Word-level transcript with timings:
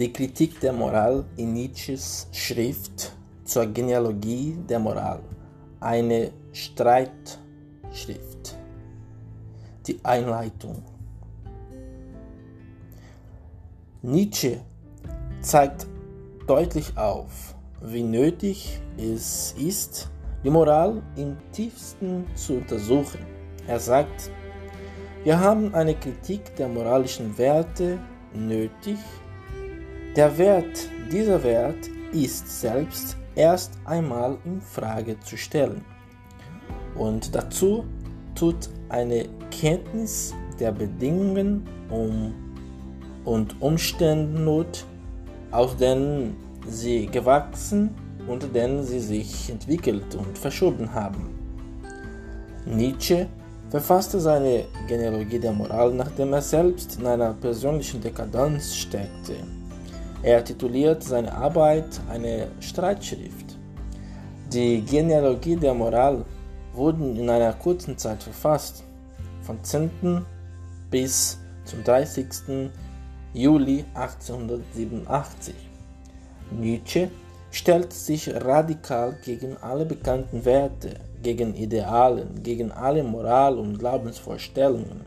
Die 0.00 0.10
Kritik 0.10 0.58
der 0.60 0.72
Moral 0.72 1.26
in 1.36 1.52
Nietzsches 1.52 2.26
Schrift 2.32 3.12
zur 3.44 3.66
Genealogie 3.66 4.56
der 4.66 4.78
Moral, 4.78 5.20
eine 5.78 6.32
Streitschrift. 6.52 8.56
Die 9.86 10.00
Einleitung. 10.02 10.82
Nietzsche 14.00 14.62
zeigt 15.42 15.86
deutlich 16.46 16.96
auf, 16.96 17.54
wie 17.82 18.02
nötig 18.02 18.80
es 18.96 19.54
ist, 19.58 20.10
die 20.42 20.50
Moral 20.50 21.02
im 21.16 21.36
tiefsten 21.52 22.24
zu 22.34 22.54
untersuchen. 22.54 23.20
Er 23.66 23.78
sagt, 23.78 24.30
wir 25.24 25.38
haben 25.38 25.74
eine 25.74 25.94
Kritik 25.94 26.56
der 26.56 26.68
moralischen 26.68 27.36
Werte 27.36 27.98
nötig. 28.32 28.96
Der 30.16 30.36
Wert, 30.38 30.88
dieser 31.12 31.40
Wert 31.44 31.88
ist 32.10 32.60
selbst 32.60 33.16
erst 33.36 33.74
einmal 33.84 34.38
in 34.44 34.60
Frage 34.60 35.20
zu 35.20 35.36
stellen. 35.36 35.84
Und 36.96 37.32
dazu 37.32 37.84
tut 38.34 38.70
eine 38.88 39.28
Kenntnis 39.52 40.34
der 40.58 40.72
Bedingungen 40.72 41.64
um 41.90 42.34
und 43.24 43.62
Umstände 43.62 44.40
Not, 44.40 44.84
aus 45.52 45.76
denen 45.76 46.36
sie 46.66 47.06
gewachsen 47.06 47.94
und 48.26 48.52
denen 48.52 48.82
sie 48.82 48.98
sich 48.98 49.48
entwickelt 49.48 50.16
und 50.16 50.36
verschoben 50.36 50.92
haben. 50.92 51.30
Nietzsche 52.66 53.28
verfasste 53.68 54.18
seine 54.18 54.64
Genealogie 54.88 55.38
der 55.38 55.52
Moral, 55.52 55.94
nachdem 55.94 56.32
er 56.32 56.42
selbst 56.42 56.98
in 56.98 57.06
einer 57.06 57.32
persönlichen 57.34 58.00
Dekadenz 58.00 58.74
steckte. 58.74 59.36
Er 60.22 60.44
tituliert 60.44 61.02
seine 61.02 61.32
Arbeit 61.32 61.98
eine 62.10 62.48
Streitschrift. 62.60 63.56
Die 64.52 64.82
Genealogie 64.82 65.56
der 65.56 65.72
Moral 65.72 66.26
wurden 66.74 67.16
in 67.16 67.30
einer 67.30 67.54
kurzen 67.54 67.96
Zeit 67.96 68.22
verfasst, 68.22 68.84
vom 69.40 69.62
10. 69.64 70.26
bis 70.90 71.38
zum 71.64 71.82
30. 71.84 72.70
Juli 73.32 73.84
1887. 73.94 75.54
Nietzsche 76.50 77.10
stellt 77.50 77.92
sich 77.92 78.28
radikal 78.44 79.16
gegen 79.24 79.56
alle 79.56 79.86
bekannten 79.86 80.44
Werte, 80.44 80.96
gegen 81.22 81.54
Idealen, 81.54 82.42
gegen 82.42 82.72
alle 82.72 83.02
Moral- 83.02 83.58
und 83.58 83.78
Glaubensvorstellungen. 83.78 85.00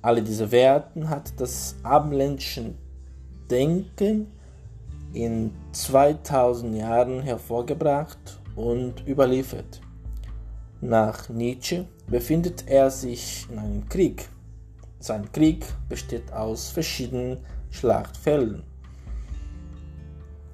Alle 0.00 0.22
diese 0.22 0.52
Werte 0.52 1.08
hat 1.08 1.32
das 1.38 1.74
abendländische 1.82 2.72
Denken 3.52 4.32
in 5.12 5.52
2000 5.72 6.74
Jahren 6.74 7.20
hervorgebracht 7.20 8.40
und 8.56 9.06
überliefert. 9.06 9.82
Nach 10.80 11.28
Nietzsche 11.28 11.86
befindet 12.06 12.64
er 12.66 12.90
sich 12.90 13.46
in 13.50 13.58
einem 13.58 13.88
Krieg. 13.90 14.26
Sein 15.00 15.30
Krieg 15.32 15.66
besteht 15.86 16.32
aus 16.32 16.70
verschiedenen 16.70 17.40
Schlachtfelden. 17.70 18.62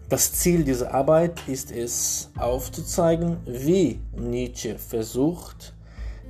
Das 0.09 0.33
Ziel 0.33 0.65
dieser 0.65 0.93
Arbeit 0.93 1.47
ist 1.47 1.71
es 1.71 2.33
aufzuzeigen, 2.37 3.37
wie 3.47 4.01
Nietzsche 4.17 4.77
versucht, 4.77 5.73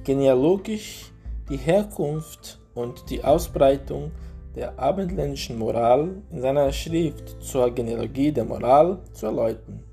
genealogisch 0.05 1.13
die 1.49 1.57
Herkunft 1.57 2.61
und 2.75 3.09
die 3.09 3.25
Ausbreitung 3.25 4.13
der 4.59 4.77
abendländischen 4.77 5.57
Moral 5.57 6.21
in 6.33 6.41
seiner 6.41 6.73
Schrift 6.73 7.41
zur 7.41 7.71
Genealogie 7.71 8.33
der 8.33 8.45
Moral 8.45 8.99
zu 9.13 9.27
erläutern. 9.27 9.85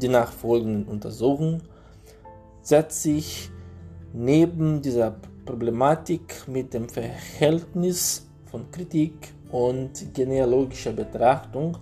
Die 0.00 0.06
nachfolgenden 0.06 0.84
Untersuchungen 0.84 1.64
setzt 2.62 3.02
sich 3.02 3.50
neben 4.12 4.80
dieser 4.80 5.16
Problematik 5.44 6.46
mit 6.46 6.72
dem 6.72 6.88
Verhältnis 6.88 8.28
von 8.48 8.70
Kritik 8.70 9.34
und 9.50 10.14
genealogischer 10.14 10.92
Betrachtung 10.92 11.78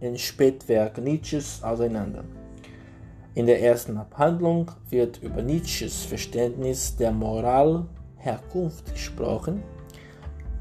in 0.00 0.18
Spätwerk 0.18 0.98
Nietzsches 0.98 1.62
auseinander. 1.62 2.24
In 3.36 3.46
der 3.46 3.62
ersten 3.62 3.96
Abhandlung 3.96 4.72
wird 4.88 5.22
über 5.22 5.42
Nietzsches 5.42 6.02
Verständnis 6.02 6.96
der 6.96 7.12
Moralherkunft 7.12 8.92
gesprochen, 8.92 9.62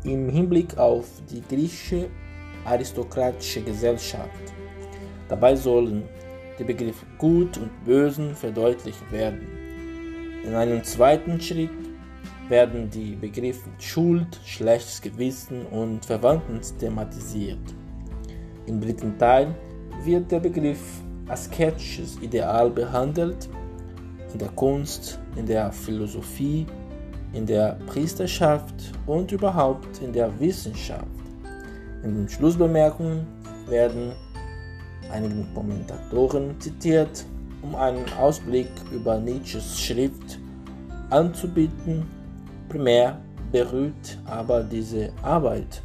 im 0.03 0.29
Hinblick 0.29 0.77
auf 0.77 1.05
die 1.29 1.41
griechische 1.41 2.09
aristokratische 2.65 3.61
Gesellschaft. 3.61 4.53
Dabei 5.27 5.55
sollen 5.55 6.03
die 6.57 6.63
Begriffe 6.63 7.05
Gut 7.17 7.57
und 7.57 7.71
Bösen 7.85 8.35
verdeutlicht 8.35 9.11
werden. 9.11 9.47
In 10.43 10.53
einem 10.53 10.83
zweiten 10.83 11.39
Schritt 11.39 11.69
werden 12.49 12.89
die 12.89 13.15
Begriffe 13.15 13.69
Schuld, 13.77 14.39
schlechtes 14.43 15.01
Gewissen 15.01 15.65
und 15.67 16.05
Verwandten 16.05 16.59
thematisiert. 16.79 17.59
Im 18.65 18.81
dritten 18.81 19.17
Teil 19.17 19.55
wird 20.03 20.31
der 20.31 20.39
Begriff 20.39 20.81
asketisches 21.27 22.17
Ideal 22.21 22.69
behandelt, 22.69 23.49
in 24.33 24.39
der 24.39 24.49
Kunst, 24.49 25.19
in 25.35 25.45
der 25.45 25.71
Philosophie, 25.71 26.65
in 27.33 27.45
der 27.45 27.77
Priesterschaft 27.87 28.73
und 29.05 29.31
überhaupt 29.31 30.01
in 30.01 30.13
der 30.13 30.37
Wissenschaft. 30.39 31.05
In 32.03 32.15
den 32.15 32.29
Schlussbemerkungen 32.29 33.27
werden 33.67 34.13
einige 35.11 35.43
Kommentatoren 35.53 36.59
zitiert, 36.59 37.25
um 37.61 37.75
einen 37.75 38.05
Ausblick 38.13 38.69
über 38.91 39.19
Nietzsches 39.19 39.79
Schrift 39.79 40.39
anzubieten. 41.09 42.05
Primär 42.69 43.19
beruht 43.51 44.17
aber 44.25 44.63
diese 44.63 45.11
Arbeit 45.21 45.81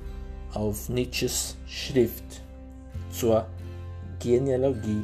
auf 0.53 0.89
Nietzsches 0.89 1.57
Schrift 1.67 2.43
zur 3.11 3.47
Genealogie 4.21 5.03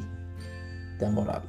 der 0.99 1.09
Moral. 1.09 1.41